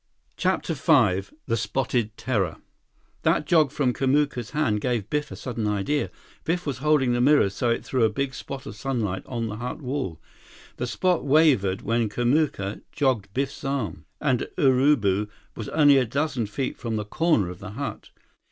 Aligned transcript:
CHAPTER 0.35 0.73
V 0.73 1.31
The 1.45 1.55
Spotted 1.55 2.17
Terror 2.17 2.57
That 3.21 3.45
jog 3.45 3.71
from 3.71 3.93
Kamuka's 3.93 4.49
hand 4.49 4.81
gave 4.81 5.11
Biff 5.11 5.29
a 5.29 5.35
sudden 5.35 5.67
idea. 5.67 6.09
Biff 6.43 6.65
was 6.65 6.79
holding 6.79 7.13
the 7.13 7.21
mirror 7.21 7.51
so 7.51 7.69
it 7.69 7.85
threw 7.85 8.03
a 8.03 8.09
big 8.09 8.33
spot 8.33 8.65
of 8.65 8.75
sunlight 8.75 9.21
on 9.27 9.45
the 9.45 9.57
hut 9.57 9.79
wall. 9.79 10.19
The 10.77 10.87
spot 10.87 11.23
wavered 11.23 11.83
when 11.83 12.09
Kamuka 12.09 12.81
jogged 12.91 13.31
Biff's 13.35 13.63
arm, 13.63 14.05
and 14.19 14.47
Urubu 14.57 15.29
was 15.55 15.69
only 15.69 15.97
a 15.97 16.05
dozen 16.05 16.47
feet 16.47 16.77
from 16.77 16.95
the 16.95 17.05
corner 17.05 17.49
of 17.51 17.59
the 17.59 17.73
hut. 17.73 18.09